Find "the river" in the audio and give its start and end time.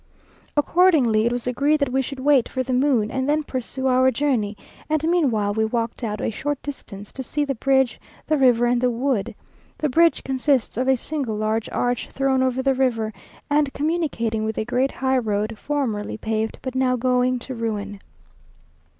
8.25-8.65, 12.63-13.13